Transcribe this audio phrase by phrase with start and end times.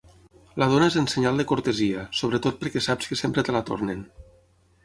[0.61, 4.05] La dónes en senyal de cortesia, sobretot perquè saps que sempre te la tornen.